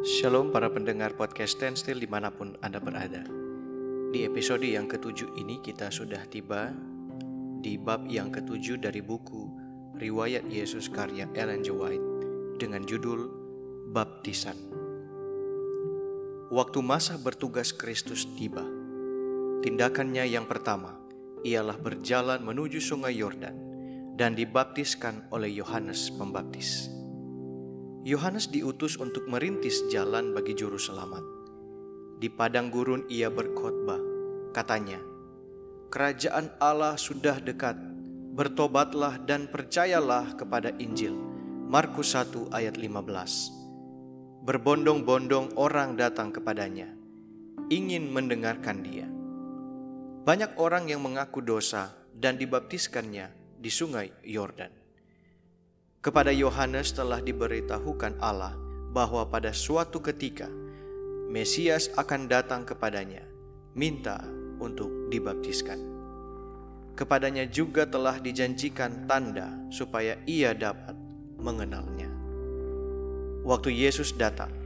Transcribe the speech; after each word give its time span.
Shalom 0.00 0.48
para 0.48 0.72
pendengar 0.72 1.12
podcast 1.12 1.60
Standstill 1.60 2.00
di 2.00 2.08
mana 2.08 2.32
pun 2.32 2.56
Anda 2.64 2.80
berada 2.80 3.20
Di 4.08 4.24
episode 4.24 4.64
yang 4.64 4.88
ketujuh 4.88 5.36
ini 5.36 5.60
kita 5.60 5.92
sudah 5.92 6.24
tiba 6.24 6.72
di 7.60 7.76
bab 7.76 8.08
yang 8.08 8.32
ketujuh 8.32 8.80
dari 8.80 9.04
buku 9.04 9.52
Riwayat 10.00 10.48
Yesus 10.48 10.88
karya 10.88 11.28
Ellen 11.36 11.60
G. 11.60 11.68
White 11.68 12.08
dengan 12.56 12.88
judul 12.88 13.28
Baptisan 13.92 14.56
Waktu 16.48 16.80
masa 16.80 17.20
bertugas 17.20 17.76
Kristus 17.76 18.24
tiba 18.40 18.64
Tindakannya 19.60 20.24
yang 20.24 20.48
pertama 20.48 20.96
ialah 21.44 21.76
berjalan 21.76 22.40
menuju 22.40 22.80
sungai 22.80 23.20
Yordan 23.20 23.52
dan 24.16 24.32
dibaptiskan 24.32 25.28
oleh 25.32 25.48
Yohanes 25.48 26.08
Pembaptis. 26.12 26.99
Yohanes 28.00 28.48
diutus 28.48 28.96
untuk 28.96 29.28
merintis 29.28 29.84
jalan 29.92 30.32
bagi 30.32 30.56
juru 30.56 30.80
selamat. 30.80 31.20
Di 32.16 32.32
padang 32.32 32.72
gurun 32.72 33.04
ia 33.12 33.28
berkhotbah, 33.28 34.00
katanya, 34.56 34.96
Kerajaan 35.92 36.48
Allah 36.64 36.96
sudah 36.96 37.36
dekat, 37.44 37.76
bertobatlah 38.32 39.20
dan 39.28 39.52
percayalah 39.52 40.32
kepada 40.32 40.72
Injil. 40.80 41.12
Markus 41.68 42.16
1 42.16 42.56
ayat 42.56 42.80
15 42.80 44.48
Berbondong-bondong 44.48 45.60
orang 45.60 46.00
datang 46.00 46.32
kepadanya, 46.32 46.88
ingin 47.68 48.08
mendengarkan 48.08 48.80
dia. 48.80 49.04
Banyak 50.24 50.56
orang 50.56 50.88
yang 50.88 51.04
mengaku 51.04 51.44
dosa 51.44 51.92
dan 52.16 52.40
dibaptiskannya 52.40 53.60
di 53.60 53.68
sungai 53.68 54.08
Yordan. 54.24 54.79
Kepada 56.00 56.32
Yohanes 56.32 56.96
telah 56.96 57.20
diberitahukan 57.20 58.24
Allah 58.24 58.56
bahwa 58.88 59.20
pada 59.28 59.52
suatu 59.52 60.00
ketika 60.00 60.48
Mesias 61.28 61.92
akan 61.92 62.24
datang 62.24 62.64
kepadanya, 62.64 63.20
minta 63.76 64.24
untuk 64.64 65.12
dibaptiskan. 65.12 65.76
Kepadanya 66.96 67.44
juga 67.52 67.84
telah 67.84 68.16
dijanjikan 68.16 69.04
tanda 69.04 69.52
supaya 69.68 70.16
ia 70.24 70.56
dapat 70.56 70.96
mengenalnya. 71.36 72.08
Waktu 73.44 73.68
Yesus 73.68 74.16
datang, 74.16 74.56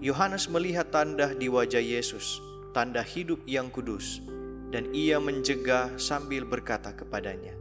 Yohanes 0.00 0.48
melihat 0.48 0.88
tanda 0.88 1.36
di 1.36 1.52
wajah 1.52 1.84
Yesus, 1.84 2.40
tanda 2.72 3.04
hidup 3.04 3.44
yang 3.44 3.68
kudus, 3.68 4.24
dan 4.72 4.88
ia 4.96 5.20
mencegah 5.20 5.92
sambil 6.00 6.48
berkata 6.48 6.96
kepadanya, 6.96 7.52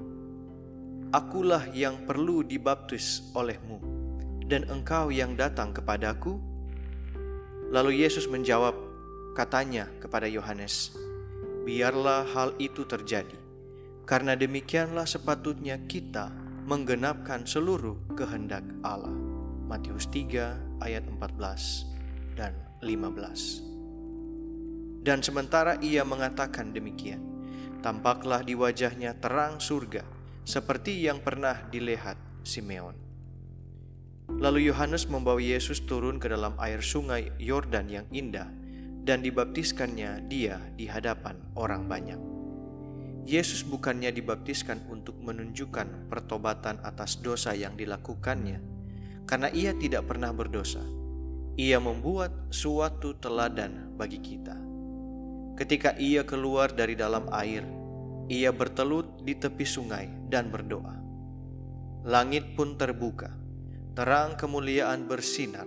Akulah 1.09 1.65
yang 1.73 2.05
perlu 2.05 2.45
dibaptis 2.45 3.33
olehmu, 3.33 3.81
dan 4.45 4.61
engkau 4.69 5.09
yang 5.09 5.33
datang 5.33 5.73
kepadaku? 5.73 6.37
Lalu 7.73 8.05
Yesus 8.05 8.29
menjawab, 8.29 8.77
katanya 9.33 9.89
kepada 9.97 10.29
Yohanes, 10.29 10.93
Biarlah 11.65 12.29
hal 12.29 12.53
itu 12.61 12.85
terjadi, 12.85 13.41
karena 14.05 14.37
demikianlah 14.37 15.09
sepatutnya 15.09 15.81
kita 15.89 16.29
menggenapkan 16.69 17.41
seluruh 17.41 17.97
kehendak 18.13 18.61
Allah. 18.85 19.17
Matius 19.65 20.05
3 20.13 20.85
ayat 20.85 21.09
14 21.09 22.37
dan 22.37 22.53
15. 22.85 23.65
Dan 25.01 25.25
sementara 25.25 25.81
ia 25.81 26.05
mengatakan 26.05 26.69
demikian, 26.69 27.25
tampaklah 27.81 28.45
di 28.45 28.53
wajahnya 28.53 29.17
terang 29.17 29.57
surga, 29.57 30.18
seperti 30.43 31.03
yang 31.03 31.23
pernah 31.23 31.67
dilihat 31.71 32.17
Simeon. 32.43 32.95
Lalu 34.29 34.69
Yohanes 34.69 35.09
membawa 35.09 35.41
Yesus 35.41 35.81
turun 35.89 36.21
ke 36.21 36.29
dalam 36.29 36.53
air 36.61 36.85
sungai 36.85 37.33
Yordan 37.41 37.89
yang 37.89 38.05
indah 38.13 38.45
dan 39.01 39.25
dibaptiskannya 39.25 40.29
dia 40.29 40.61
di 40.77 40.85
hadapan 40.85 41.41
orang 41.57 41.89
banyak. 41.89 42.19
Yesus 43.25 43.65
bukannya 43.65 44.13
dibaptiskan 44.13 44.85
untuk 44.89 45.17
menunjukkan 45.21 46.09
pertobatan 46.09 46.81
atas 46.81 47.17
dosa 47.21 47.53
yang 47.53 47.77
dilakukannya, 47.77 48.61
karena 49.25 49.49
ia 49.53 49.73
tidak 49.77 50.09
pernah 50.09 50.33
berdosa. 50.33 50.81
Ia 51.59 51.77
membuat 51.77 52.53
suatu 52.53 53.17
teladan 53.17 53.93
bagi 53.99 54.17
kita. 54.17 54.55
Ketika 55.59 55.93
ia 55.99 56.23
keluar 56.23 56.71
dari 56.71 56.95
dalam 56.95 57.27
air, 57.35 57.67
ia 58.29 58.53
bertelut 58.53 59.25
di 59.25 59.33
tepi 59.33 59.65
sungai 59.65 60.05
dan 60.29 60.53
berdoa. 60.53 60.93
Langit 62.05 62.53
pun 62.53 62.77
terbuka, 62.77 63.33
terang 63.97 64.37
kemuliaan 64.37 65.09
bersinar, 65.09 65.65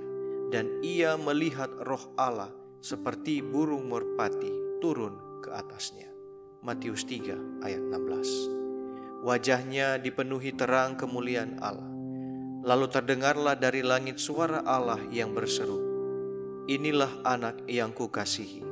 dan 0.54 0.78
ia 0.80 1.18
melihat 1.18 1.68
roh 1.82 2.14
Allah 2.14 2.54
seperti 2.78 3.42
burung 3.42 3.90
merpati 3.90 4.78
turun 4.78 5.42
ke 5.42 5.50
atasnya. 5.50 6.06
Matius 6.62 7.02
3 7.02 7.66
ayat 7.66 7.82
16 7.82 9.26
Wajahnya 9.26 9.98
dipenuhi 9.98 10.54
terang 10.54 10.94
kemuliaan 10.94 11.58
Allah. 11.58 11.90
Lalu 12.62 12.86
terdengarlah 12.94 13.58
dari 13.58 13.82
langit 13.82 14.22
suara 14.22 14.62
Allah 14.62 15.02
yang 15.10 15.34
berseru, 15.34 15.82
Inilah 16.70 17.26
anak 17.26 17.66
yang 17.66 17.90
kukasihi, 17.90 18.62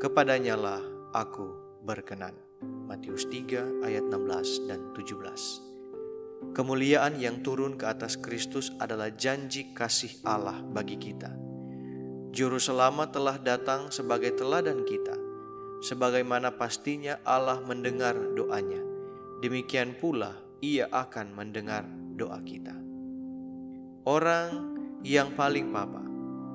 kepadanyalah 0.00 0.80
aku 1.12 1.76
berkenan. 1.84 2.47
Matius 2.88 3.28
3 3.28 3.84
ayat 3.84 4.08
16 4.08 4.64
dan 4.64 4.80
17. 4.96 6.56
Kemuliaan 6.56 7.20
yang 7.20 7.44
turun 7.44 7.76
ke 7.76 7.84
atas 7.84 8.16
Kristus 8.16 8.72
adalah 8.80 9.12
janji 9.12 9.76
kasih 9.76 10.24
Allah 10.24 10.56
bagi 10.64 10.96
kita. 10.96 11.28
Juru 12.32 12.56
selamat 12.56 13.12
telah 13.12 13.36
datang 13.36 13.92
sebagai 13.92 14.32
teladan 14.32 14.88
kita. 14.88 15.12
Sebagaimana 15.84 16.56
pastinya 16.56 17.20
Allah 17.28 17.60
mendengar 17.60 18.16
doanya, 18.32 18.80
demikian 19.44 19.92
pula 20.00 20.40
ia 20.64 20.88
akan 20.88 21.36
mendengar 21.36 21.84
doa 22.16 22.40
kita. 22.40 22.72
Orang 24.08 24.80
yang 25.04 25.36
paling 25.36 25.68
papa, 25.68 26.00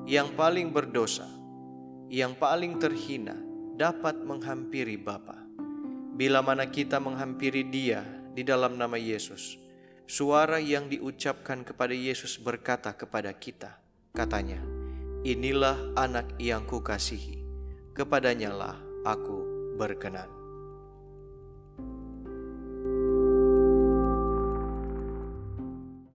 yang 0.09 0.33
paling 0.33 0.73
berdosa, 0.73 1.29
yang 2.09 2.33
paling 2.33 2.81
terhina 2.81 3.37
dapat 3.77 4.17
menghampiri 4.25 4.97
Bapa 4.97 5.42
Bila 6.13 6.45
mana 6.45 6.69
kita 6.69 7.01
menghampiri 7.01 7.65
Dia 7.65 8.05
di 8.37 8.45
dalam 8.45 8.77
nama 8.77 9.01
Yesus, 9.01 9.57
suara 10.05 10.61
yang 10.61 10.85
diucapkan 10.85 11.65
kepada 11.65 11.97
Yesus 11.97 12.37
berkata 12.37 12.93
kepada 12.93 13.33
kita, 13.33 13.81
katanya, 14.13 14.61
"Inilah 15.25 15.97
anak 15.97 16.37
yang 16.37 16.69
kukasihi, 16.69 17.41
kepadanyalah 17.97 18.77
aku 19.09 19.37
berkenan." 19.73 20.42